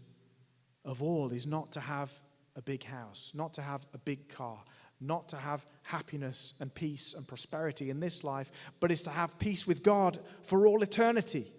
[0.84, 2.12] of all is not to have
[2.60, 4.60] a big house, not to have a big car,
[5.02, 9.40] not to have happiness and peace and prosperity in this life, but is to have
[9.40, 11.52] peace with God for all eternity.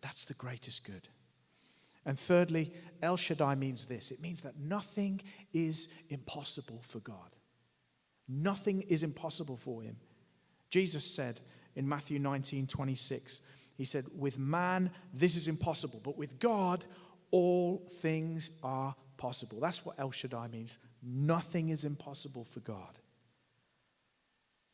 [0.00, 1.08] That's the greatest good.
[2.04, 5.20] And thirdly, El Shaddai means this it means that nothing
[5.52, 7.36] is impossible for God.
[8.28, 9.96] Nothing is impossible for him.
[10.68, 11.40] Jesus said
[11.76, 13.40] in Matthew 19 26,
[13.76, 16.84] He said, With man, this is impossible, but with God,
[17.30, 19.60] all things are possible.
[19.60, 20.78] That's what El Shaddai means.
[21.02, 22.98] Nothing is impossible for God.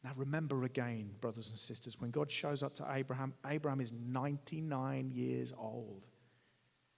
[0.05, 5.11] Now, remember again, brothers and sisters, when God shows up to Abraham, Abraham is 99
[5.13, 6.07] years old.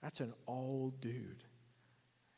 [0.02, 1.44] That's an old dude.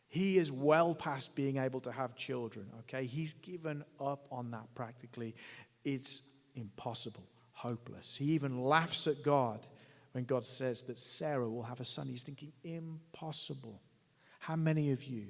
[0.09, 3.05] He is well past being able to have children, okay?
[3.05, 5.35] He's given up on that practically.
[5.85, 6.23] It's
[6.55, 8.17] impossible, hopeless.
[8.17, 9.67] He even laughs at God
[10.13, 12.09] when God says that Sarah will have a son.
[12.09, 13.81] He's thinking, impossible.
[14.41, 15.29] How many of you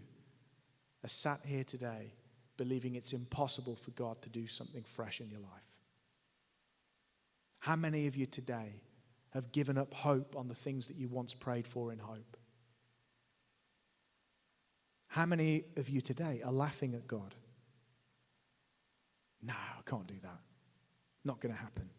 [1.05, 2.15] are sat here today
[2.57, 5.51] believing it's impossible for God to do something fresh in your life?
[7.59, 8.81] How many of you today
[9.31, 12.37] have given up hope on the things that you once prayed for in hope?
[15.09, 17.35] How many of you today are laughing at God?
[19.43, 20.39] No, I can't do that.
[21.25, 21.91] Not going to happen.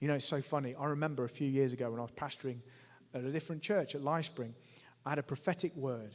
[0.00, 0.74] You know, it's so funny.
[0.74, 2.58] I remember a few years ago when I was pastoring
[3.14, 4.54] at a different church at Lyspring,
[5.04, 6.14] I had a prophetic word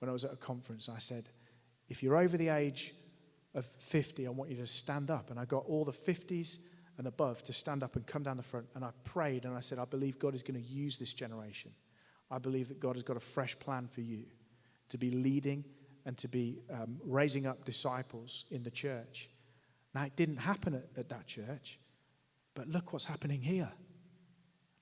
[0.00, 0.88] when I was at a conference.
[0.88, 1.24] I said,
[1.88, 2.94] If you're over the age
[3.54, 5.30] of 50, I want you to stand up.
[5.30, 6.58] And I got all the 50s
[6.96, 8.66] and above to stand up and come down the front.
[8.74, 11.72] And I prayed and I said, I believe God is going to use this generation.
[12.30, 14.24] I believe that God has got a fresh plan for you
[14.88, 15.64] to be leading
[16.04, 19.28] and to be um, raising up disciples in the church.
[19.94, 21.78] Now, it didn't happen at, at that church,
[22.58, 23.70] but look what's happening here.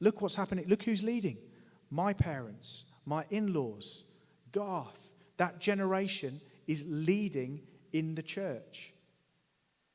[0.01, 0.65] Look what's happening.
[0.67, 1.37] Look who's leading.
[1.91, 4.05] My parents, my in laws,
[4.51, 5.11] Garth.
[5.37, 7.61] That generation is leading
[7.93, 8.95] in the church.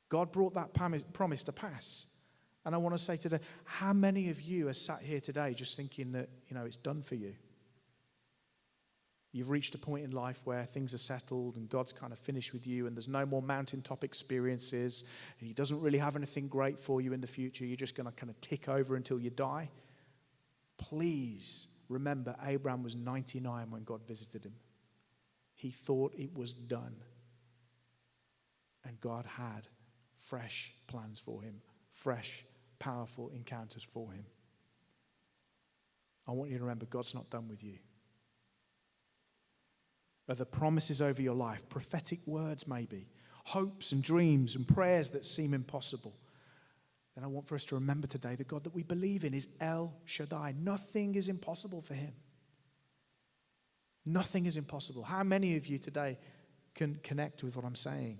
[0.09, 2.05] God brought that promise to pass.
[2.65, 5.75] And I want to say today, how many of you are sat here today just
[5.75, 7.33] thinking that, you know, it's done for you?
[9.33, 12.51] You've reached a point in life where things are settled and God's kind of finished
[12.51, 15.05] with you and there's no more mountaintop experiences
[15.39, 17.65] and He doesn't really have anything great for you in the future.
[17.65, 19.69] You're just going to kind of tick over until you die.
[20.77, 24.55] Please remember, Abraham was 99 when God visited him.
[25.55, 26.95] He thought it was done.
[28.83, 29.67] And God had
[30.17, 32.43] fresh plans for him, fresh,
[32.79, 34.25] powerful encounters for him.
[36.27, 37.77] I want you to remember God's not done with you.
[40.31, 43.05] Are the promises over your life, prophetic words maybe,
[43.43, 46.15] hopes and dreams and prayers that seem impossible?
[47.15, 49.49] Then I want for us to remember today the God that we believe in is
[49.59, 50.55] El Shaddai.
[50.57, 52.13] Nothing is impossible for him.
[54.05, 55.03] Nothing is impossible.
[55.03, 56.17] How many of you today
[56.75, 58.17] can connect with what I'm saying?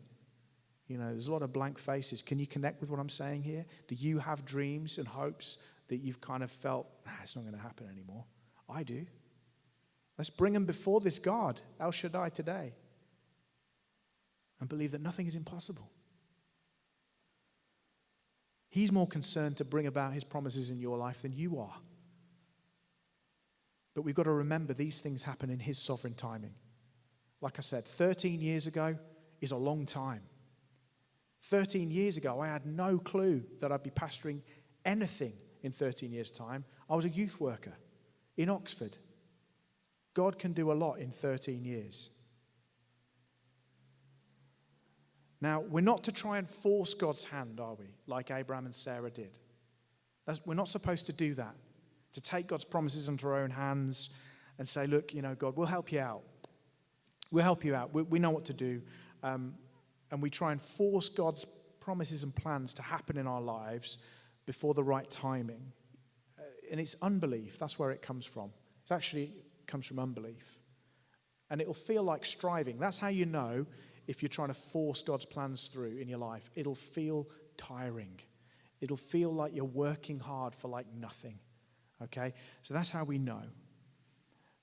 [0.90, 2.22] You know, there's a lot of blank faces.
[2.22, 3.66] Can you connect with what I'm saying here?
[3.88, 7.56] Do you have dreams and hopes that you've kind of felt, nah, it's not going
[7.56, 8.26] to happen anymore?
[8.68, 9.06] I do.
[10.22, 12.76] Let's bring them before this God, El Shaddai, today,
[14.60, 15.90] and believe that nothing is impossible.
[18.70, 21.74] He's more concerned to bring about his promises in your life than you are.
[23.96, 26.54] But we've got to remember these things happen in his sovereign timing.
[27.42, 29.00] Like I said, 13 years ago
[29.40, 30.22] is a long time.
[31.46, 34.42] 13 years ago, I had no clue that I'd be pastoring
[34.86, 36.64] anything in 13 years' time.
[36.88, 37.74] I was a youth worker
[38.38, 39.00] in Oxford.
[40.14, 42.10] God can do a lot in 13 years.
[45.40, 47.88] Now, we're not to try and force God's hand, are we?
[48.06, 49.40] Like Abraham and Sarah did.
[50.26, 51.56] That's, we're not supposed to do that,
[52.14, 54.12] to take God's promises into our own hands
[54.60, 56.22] and say, look, you know, God, we'll help you out.
[57.32, 57.94] We'll help you out.
[57.94, 58.84] We, we know what to do.
[59.24, 59.56] Um,
[60.12, 61.46] and we try and force God's
[61.80, 63.98] promises and plans to happen in our lives
[64.46, 65.72] before the right timing.
[66.38, 67.58] Uh, and it's unbelief.
[67.58, 68.52] That's where it comes from.
[68.84, 69.32] It's actually
[69.72, 70.60] comes from unbelief.
[71.50, 72.78] And it'll feel like striving.
[72.78, 73.66] That's how you know
[74.08, 76.50] if you're trying to force God's plans through in your life.
[76.56, 78.20] It'll feel tiring.
[78.80, 81.40] It'll feel like you're working hard for like nothing.
[82.04, 82.34] Okay?
[82.62, 83.44] So that's how we know.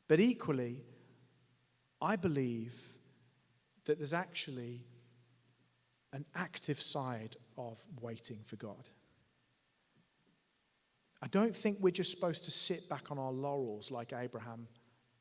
[0.08, 0.82] But equally,
[2.00, 2.80] I believe
[3.84, 4.84] that there's actually
[6.12, 8.88] an active side of waiting for God.
[11.20, 14.68] I don't think we're just supposed to sit back on our laurels like Abraham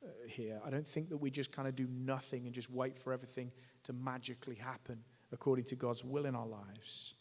[0.03, 0.59] Uh, here.
[0.63, 3.51] I don't think that we just kind of do nothing and just wait for everything
[3.83, 4.99] to magically happen
[5.31, 7.15] according to God's will in our lives.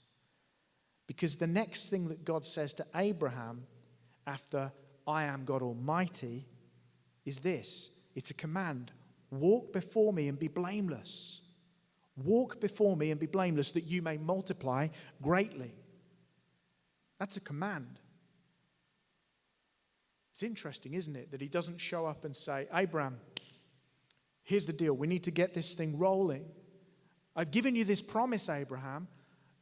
[1.06, 3.66] Because the next thing that God says to Abraham
[4.26, 4.72] after
[5.06, 6.46] I am God Almighty
[7.24, 8.92] is this it's a command
[9.30, 11.42] walk before me and be blameless.
[12.16, 14.88] Walk before me and be blameless that you may multiply
[15.22, 15.74] greatly.
[17.18, 18.00] That's a command.
[20.36, 23.16] It's interesting, isn't it, that he doesn't show up and say, Abraham,
[24.42, 24.92] here's the deal.
[24.92, 26.44] We need to get this thing rolling.
[27.34, 29.08] I've given you this promise, Abraham,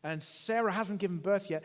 [0.02, 1.62] and Sarah hasn't given birth yet.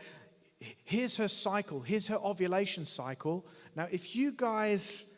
[0.84, 3.44] Here's her cycle, here's her ovulation cycle.
[3.74, 5.12] Now, if you guys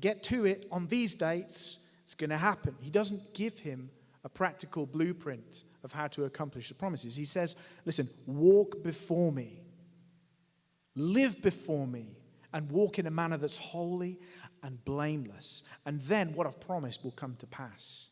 [0.00, 2.76] get to it on these dates, it's going to happen.
[2.78, 3.88] He doesn't give him
[4.22, 7.16] a practical blueprint of how to accomplish the promises.
[7.16, 9.62] He says, Listen, walk before me,
[10.94, 12.18] live before me,
[12.52, 14.18] and walk in a manner that's holy
[14.62, 15.62] and blameless.
[15.86, 18.08] And then what I've promised will come to pass.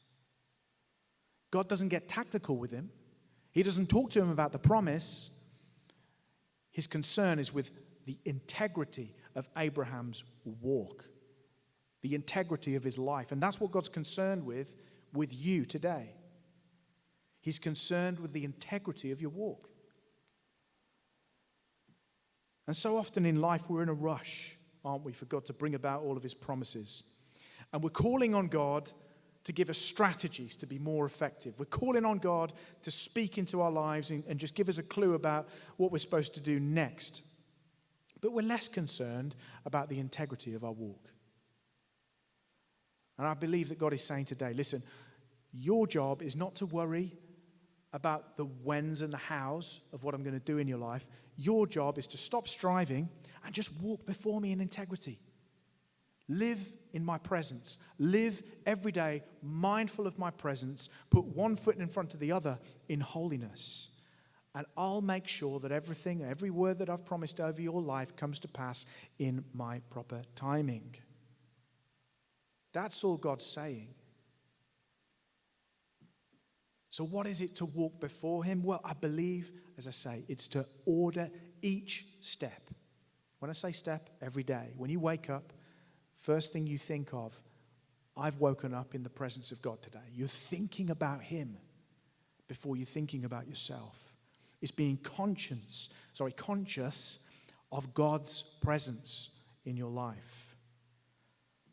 [1.51, 2.91] God doesn't get tactical with him,
[3.51, 5.31] He doesn't talk to him about the promise.
[6.71, 7.73] His concern is with
[8.05, 11.09] the integrity of Abraham's walk,
[12.03, 13.33] the integrity of his life.
[13.33, 14.77] And that's what God's concerned with
[15.13, 16.15] with you today.
[17.41, 19.71] He's concerned with the integrity of your walk.
[22.69, 25.75] And so often in life, we're in a rush, aren't we, for God to bring
[25.75, 27.03] about all of His promises.
[27.73, 28.93] And we're calling on God
[29.45, 31.59] to give us strategies to be more effective.
[31.59, 32.53] We're calling on God
[32.83, 35.49] to speak into our lives and, and just give us a clue about
[35.79, 37.23] what we're supposed to do next.
[38.21, 41.11] But we're less concerned about the integrity of our walk.
[43.17, 44.83] And I believe that God is saying today listen,
[45.55, 47.15] your job is not to worry
[47.95, 51.09] about the whens and the hows of what I'm going to do in your life.
[51.39, 53.09] Your job is to stop striving
[53.45, 55.19] and just walk before me in integrity.
[56.29, 57.79] Live in my presence.
[57.99, 60.91] Live every day mindful of my presence.
[61.11, 62.59] Put one foot in front of the other
[62.89, 63.89] in holiness.
[64.55, 68.41] And I'll make sure that everything, every word that I've promised over your life comes
[68.41, 68.85] to pass
[69.21, 70.97] in my proper timing.
[72.73, 73.95] That's all God's saying.
[76.91, 78.63] So, what is it to walk before Him?
[78.63, 81.31] Well, I believe, as I say, it's to order
[81.63, 82.71] each step.
[83.39, 84.75] When I say step, every day.
[84.77, 85.53] When you wake up,
[86.17, 87.41] first thing you think of,
[88.17, 89.99] I've woken up in the presence of God today.
[90.13, 91.57] You're thinking about Him
[92.49, 94.13] before you're thinking about yourself.
[94.61, 97.21] It's being conscious, sorry, conscious
[97.71, 99.31] of God's presence
[99.65, 100.57] in your life.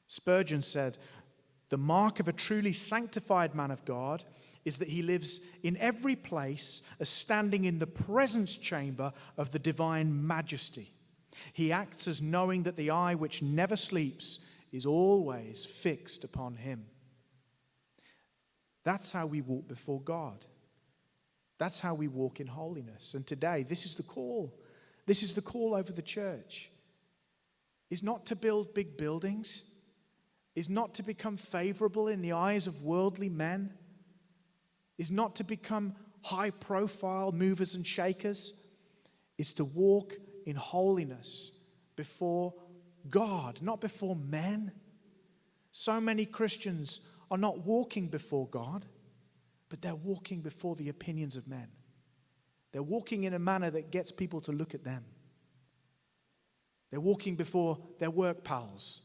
[0.08, 1.00] Spurgeon said,
[1.70, 4.24] The mark of a truly sanctified man of God
[4.66, 9.60] is that he lives in every place as standing in the presence chamber of the
[9.60, 10.92] divine majesty.
[11.54, 14.40] He acts as knowing that the eye which never sleeps
[14.72, 16.86] is always fixed upon him.
[18.84, 20.46] That's how we walk before God.
[21.58, 23.14] That's how we walk in holiness.
[23.14, 24.54] And today, this is the call.
[25.06, 26.70] This is the call over the church.
[27.90, 29.64] Is not to build big buildings,
[30.56, 33.74] is not to become favorable in the eyes of worldly men,
[34.98, 38.66] is not to become high profile movers and shakers,
[39.38, 40.14] is to walk
[40.46, 41.52] in holiness
[41.96, 42.54] before
[43.10, 44.72] God, not before men.
[45.72, 48.86] So many Christians are not walking before God,
[49.70, 51.68] but they're walking before the opinions of men.
[52.72, 55.04] They're walking in a manner that gets people to look at them.
[56.92, 59.02] They're walking before their work pals.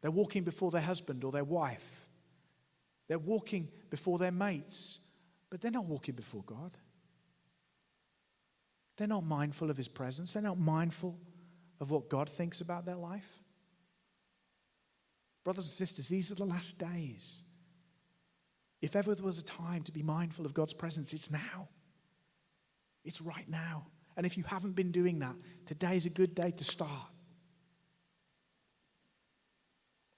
[0.00, 2.06] They're walking before their husband or their wife.
[3.08, 5.05] They're walking before their mates,
[5.50, 6.76] but they're not walking before God.
[8.96, 10.32] They're not mindful of his presence.
[10.32, 11.18] They're not mindful
[11.80, 13.30] of what God thinks about their life.
[15.44, 17.42] Brothers and sisters, these are the last days.
[18.80, 21.68] If ever there was a time to be mindful of God's presence, it's now.
[23.04, 23.86] It's right now.
[24.16, 25.36] And if you haven't been doing that,
[25.66, 26.90] today's a good day to start.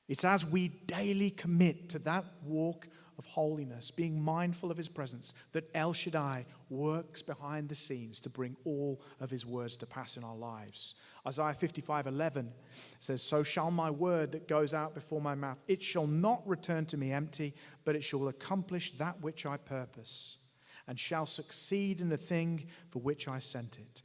[0.09, 2.89] It's as we daily commit to that walk
[3.19, 8.31] of holiness, being mindful of his presence, that El Shaddai works behind the scenes to
[8.31, 10.95] bring all of his words to pass in our lives.
[11.27, 12.53] Isaiah 55 11
[13.01, 16.87] says, So shall my word that goes out before my mouth, it shall not return
[16.87, 17.55] to me empty,
[17.85, 20.39] but it shall accomplish that which I purpose,
[20.87, 24.03] and shall succeed in the thing for which I sent it.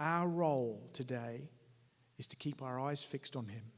[0.00, 1.48] Our role today
[2.18, 3.72] is to keep our eyes fixed on him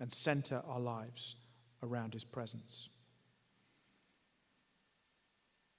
[0.00, 1.36] and center our lives
[1.82, 2.88] around his presence.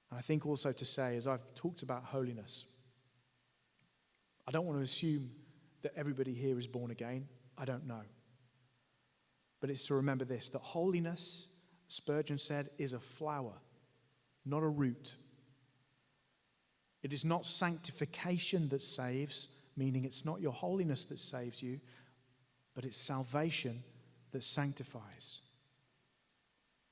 [0.10, 2.66] And I think also to say, as I've talked about holiness,
[4.48, 5.30] I don't want to assume
[5.84, 7.28] that everybody here is born again.
[7.58, 8.02] I don't know.
[9.62, 11.48] But it's to remember this that holiness,
[11.88, 13.54] Spurgeon said, is a flower,
[14.46, 15.16] not a root.
[17.04, 21.80] It is not sanctification that saves, meaning it's not your holiness that saves you,
[22.74, 23.84] but it's salvation
[24.32, 25.42] that sanctifies.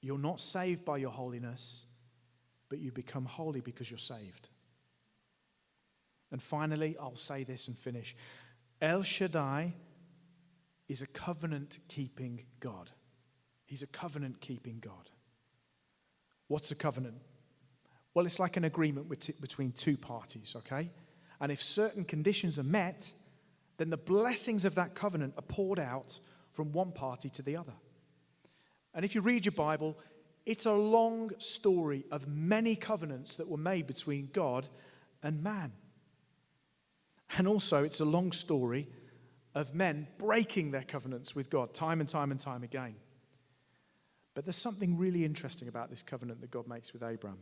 [0.02, 1.86] You're not saved by your holiness,
[2.70, 4.50] but you become holy because you're saved.
[6.32, 8.16] And finally, I'll say this and finish
[8.82, 9.74] El Shaddai
[10.88, 12.92] is a covenant keeping God.
[13.66, 15.10] He's a covenant keeping God.
[16.48, 17.18] What's a covenant?
[18.14, 19.10] Well, it's like an agreement
[19.42, 20.90] between two parties, okay?
[21.40, 23.12] And if certain conditions are met,
[23.78, 26.20] then the blessings of that covenant are poured out
[26.52, 27.74] from one party to the other.
[28.94, 29.98] And if you read your Bible,
[30.48, 34.70] it's a long story of many covenants that were made between God
[35.22, 35.74] and man.
[37.38, 38.88] And also, it's a long story
[39.54, 42.96] of men breaking their covenants with God time and time and time again.
[44.36, 47.40] But there's something really interesting about this covenant that God makes with Abraham.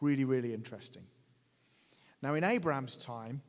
[0.00, 1.02] Really, really interesting.
[2.22, 3.42] Now, in Abraham's time,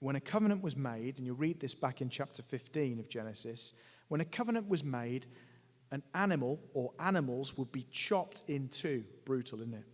[0.00, 3.72] when a covenant was made, and you read this back in chapter 15 of Genesis,
[4.08, 5.26] when a covenant was made,
[5.90, 9.84] an animal or animals would be chopped in two, brutal, isn't it?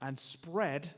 [0.00, 0.90] And spread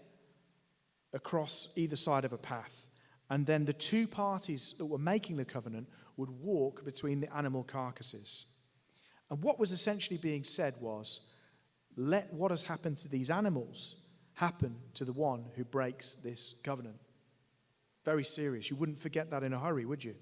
[1.13, 2.87] across either side of a path.
[3.31, 7.63] And then the two parties that were making the covenant would walk between the animal
[7.63, 8.47] carcasses.
[9.31, 11.21] And what was essentially being said was
[11.97, 13.97] let what has happened to these animals
[14.35, 16.97] happen to the one who breaks this covenant.
[18.05, 18.71] Very serious.
[18.71, 20.15] You wouldn't forget that in a hurry, would you?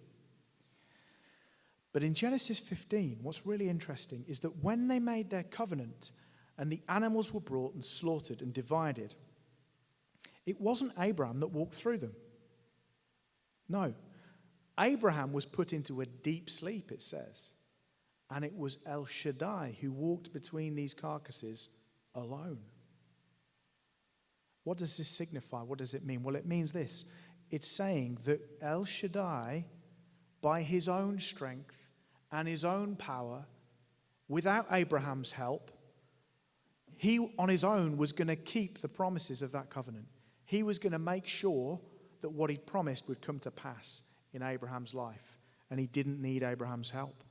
[1.96, 6.10] But in Genesis 15, what's really interesting is that when they made their covenant
[6.58, 9.14] and the animals were brought and slaughtered and divided,
[10.44, 12.12] it wasn't Abraham that walked through them.
[13.70, 13.94] No.
[14.78, 17.52] Abraham was put into a deep sleep, it says.
[18.30, 21.70] And it was El Shaddai who walked between these carcasses
[22.14, 22.58] alone.
[24.64, 25.62] What does this signify?
[25.62, 26.22] What does it mean?
[26.22, 27.06] Well, it means this
[27.50, 29.64] it's saying that El Shaddai,
[30.42, 31.84] by his own strength
[32.36, 33.46] and his own power,
[34.28, 35.70] without Abraham's help,
[36.98, 40.04] he on his own was going to keep the promises of that covenant.
[40.44, 41.80] He was going to make sure
[42.20, 44.02] that what he'd promised would come to pass
[44.34, 45.38] in Abraham's life,
[45.70, 47.24] and he didn't need Abraham's help.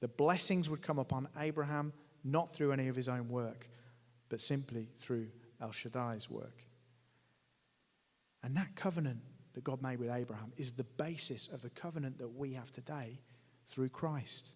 [0.00, 1.92] The blessings would come upon Abraham
[2.22, 3.68] not through any of his own work,
[4.28, 5.26] but simply through
[5.60, 6.64] El Shaddai's work.
[8.44, 9.22] And that covenant
[9.58, 13.18] that God made with Abraham is the basis of the covenant that we have today
[13.66, 14.52] through Christ.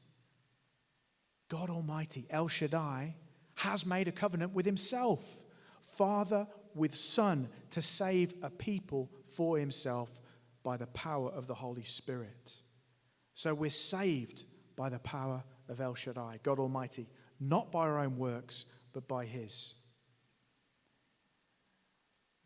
[1.48, 3.16] God Almighty, El Shaddai,
[3.56, 5.42] has made a covenant with himself,
[5.80, 6.46] Father
[6.76, 10.20] with Son, to save a people for himself
[10.62, 12.58] by the power of the Holy Spirit.
[13.34, 14.44] So we're saved
[14.76, 17.08] by the power of El Shaddai, God Almighty,
[17.40, 19.74] not by our own works, but by his.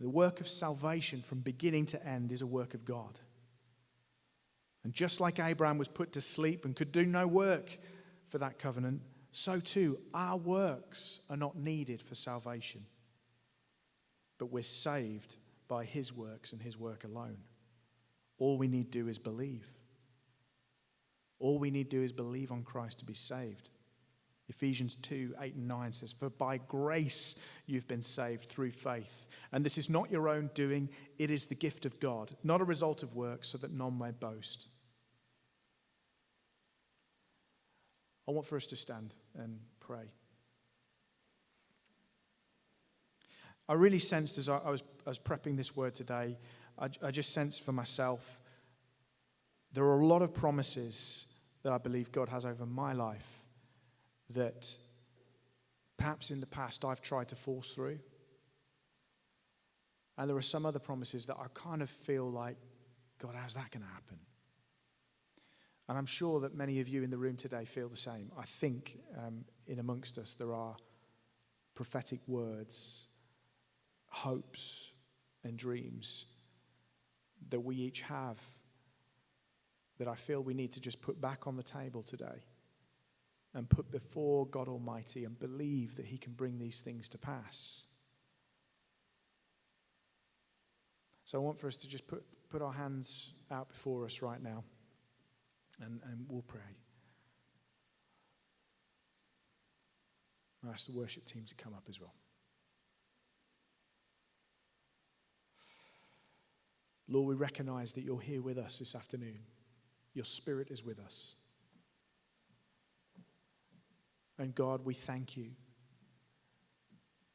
[0.01, 3.19] The work of salvation from beginning to end is a work of God.
[4.85, 7.77] And just like Abraham was put to sleep and could do no work
[8.29, 12.85] for that covenant, so too our works are not needed for salvation.
[14.39, 15.37] But we're saved
[15.67, 17.39] by his works and his work alone.
[18.39, 19.67] All we need do is believe.
[21.39, 23.71] All we need do is believe on Christ to be saved.
[24.49, 27.35] Ephesians 2 8 and 9 says, For by grace
[27.67, 29.27] you've been saved through faith.
[29.53, 30.89] And this is not your own doing,
[31.19, 34.13] it is the gift of God, not a result of works, so that none may
[34.13, 34.69] boast.
[38.29, 40.11] I want for us to stand and pray.
[43.69, 46.39] I really sensed as I, was, I was prepping this word today,
[46.79, 48.41] I, I just sensed for myself
[49.73, 51.27] there are a lot of promises
[51.63, 53.36] that I believe God has over my life
[54.31, 54.77] that
[55.97, 57.99] perhaps in the past I've tried to force through.
[60.19, 62.57] And there are some other promises that I kind of feel like,
[63.19, 64.19] God, how's that going to happen?
[65.89, 68.33] And I'm sure that many of you in the room today feel the same.
[68.37, 70.75] I think um, in amongst us there are
[71.75, 73.07] prophetic words,
[74.09, 74.91] hopes,
[75.45, 76.27] and dreams
[77.51, 78.41] that we each have
[79.99, 82.45] that I feel we need to just put back on the table today
[83.57, 87.85] and put before God Almighty and believe that He can bring these things to pass.
[91.25, 94.43] So I want for us to just put, put our hands out before us right
[94.43, 94.63] now
[95.83, 96.61] and, and we'll pray.
[100.65, 102.13] I ask the worship team to come up as well.
[107.09, 109.39] Lord, we recognize that you're here with us this afternoon.
[110.13, 111.37] Your spirit is with us.
[114.39, 115.51] And God, we thank you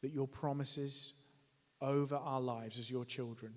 [0.02, 1.14] that your promises
[1.80, 3.54] over our lives as your children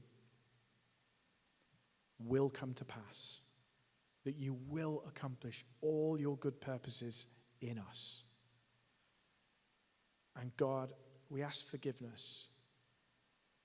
[2.18, 3.40] will come to pass,
[4.24, 7.26] that you will accomplish all your good purposes
[7.60, 8.22] in us.
[10.40, 10.92] And God,
[11.28, 12.46] we ask forgiveness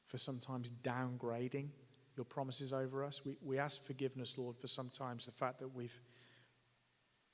[0.05, 1.69] for sometimes downgrading
[2.17, 3.23] your promises over us.
[3.23, 5.97] We, we ask forgiveness, Lord, for sometimes the fact that we've,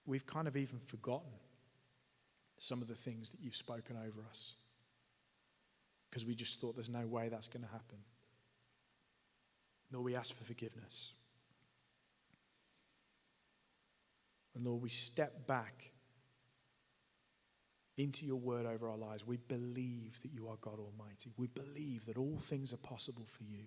[0.06, 1.32] we've kind of even forgotten
[2.58, 4.54] some of the things that you've spoken over us
[6.10, 7.98] because we just thought there's no way that's going to happen.
[9.92, 11.12] Lord, we ask for forgiveness.
[14.56, 15.92] And Lord, we step back
[17.98, 19.28] into your word over our lives.
[19.28, 21.32] We believe that you are God Almighty.
[21.38, 23.66] We believe that all things are possible for you.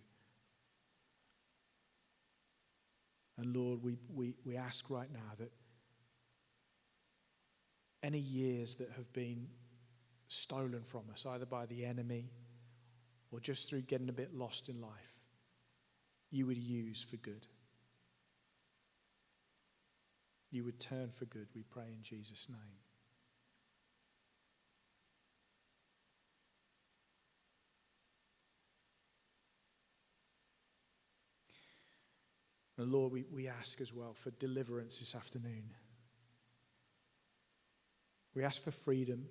[3.36, 5.53] And Lord, we, we, we ask right now that
[8.03, 9.49] any years that have been
[10.28, 12.30] stolen from us, either by the enemy
[13.30, 15.14] or just through getting a bit lost in life,
[16.30, 17.46] you would use for good.
[20.51, 22.59] You would turn for good, we pray in Jesus' name.
[32.78, 35.64] And Lord, we, we ask as well for deliverance this afternoon.
[38.35, 39.26] We ask for freedom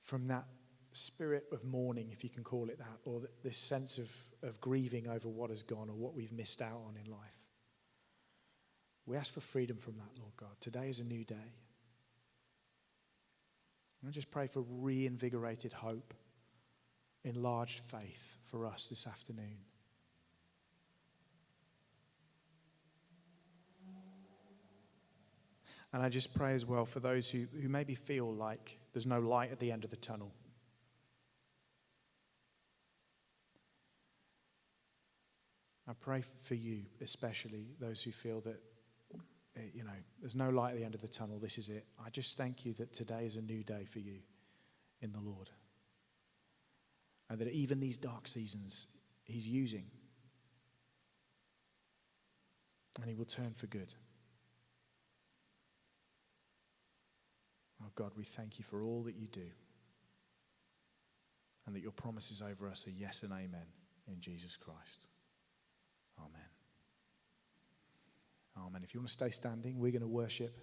[0.00, 0.44] from that
[0.92, 4.10] spirit of mourning, if you can call it that, or this sense of,
[4.48, 7.20] of grieving over what has gone or what we've missed out on in life.
[9.06, 10.54] We ask for freedom from that, Lord God.
[10.60, 11.54] Today is a new day.
[14.00, 16.14] And I just pray for reinvigorated hope,
[17.24, 19.58] enlarged faith for us this afternoon.
[25.92, 29.20] And I just pray as well for those who, who maybe feel like there's no
[29.20, 30.32] light at the end of the tunnel.
[35.88, 38.62] I pray for you, especially those who feel that,
[39.56, 39.90] eh, you know,
[40.20, 41.38] there's no light at the end of the tunnel.
[41.38, 41.84] This is it.
[42.02, 44.20] I just thank you that today is a new day for you
[45.02, 45.50] in the Lord.
[47.28, 48.86] And that even these dark seasons,
[49.24, 49.84] He's using.
[53.00, 53.94] And He will turn for good.
[57.82, 59.46] Oh God, we thank you for all that you do.
[61.66, 63.66] And that your promises over us are yes and amen
[64.08, 65.06] in Jesus Christ.
[66.18, 66.48] Amen.
[68.66, 68.82] Amen.
[68.84, 70.58] If you want to stay standing, we're going to worship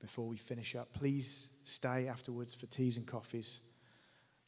[0.00, 0.92] before we finish up.
[0.92, 3.60] Please stay afterwards for teas and coffees.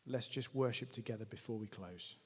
[0.06, 2.16] Let's just worship together before we close.